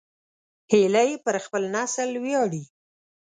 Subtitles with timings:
[0.71, 2.63] هیلۍ پر خپل نسل ویاړي